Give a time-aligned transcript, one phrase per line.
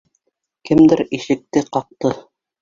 [0.69, 2.13] Кемдер ишекте ҡаҡты.